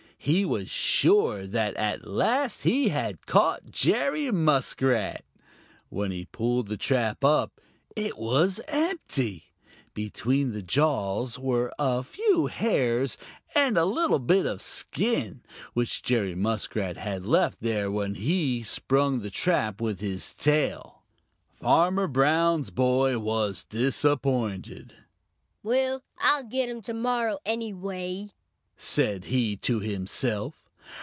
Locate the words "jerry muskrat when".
3.71-6.11